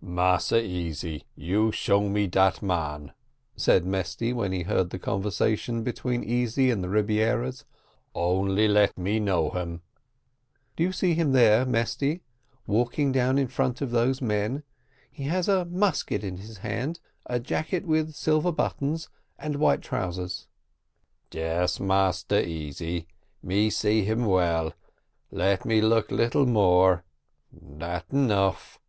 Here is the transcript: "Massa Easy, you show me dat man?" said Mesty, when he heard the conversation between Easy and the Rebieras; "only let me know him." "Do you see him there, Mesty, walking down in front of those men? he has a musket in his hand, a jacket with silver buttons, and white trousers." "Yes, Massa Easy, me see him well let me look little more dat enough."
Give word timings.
"Massa 0.00 0.64
Easy, 0.64 1.26
you 1.36 1.70
show 1.70 2.08
me 2.08 2.26
dat 2.26 2.62
man?" 2.62 3.12
said 3.54 3.84
Mesty, 3.84 4.32
when 4.32 4.50
he 4.50 4.62
heard 4.62 4.88
the 4.88 4.98
conversation 4.98 5.82
between 5.82 6.24
Easy 6.24 6.70
and 6.70 6.82
the 6.82 6.88
Rebieras; 6.88 7.64
"only 8.14 8.66
let 8.66 8.96
me 8.96 9.20
know 9.20 9.50
him." 9.50 9.82
"Do 10.74 10.84
you 10.84 10.90
see 10.92 11.12
him 11.12 11.32
there, 11.32 11.66
Mesty, 11.66 12.22
walking 12.66 13.12
down 13.12 13.36
in 13.36 13.46
front 13.46 13.82
of 13.82 13.90
those 13.90 14.22
men? 14.22 14.62
he 15.12 15.24
has 15.24 15.48
a 15.48 15.66
musket 15.66 16.24
in 16.24 16.38
his 16.38 16.56
hand, 16.64 16.98
a 17.26 17.38
jacket 17.38 17.84
with 17.84 18.14
silver 18.14 18.52
buttons, 18.52 19.10
and 19.38 19.56
white 19.56 19.82
trousers." 19.82 20.46
"Yes, 21.30 21.78
Massa 21.78 22.48
Easy, 22.48 23.06
me 23.42 23.68
see 23.68 24.02
him 24.02 24.24
well 24.24 24.72
let 25.30 25.66
me 25.66 25.82
look 25.82 26.10
little 26.10 26.46
more 26.46 27.04
dat 27.76 28.06
enough." 28.10 28.80